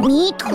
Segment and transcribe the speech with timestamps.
[0.00, 0.48] 迷途。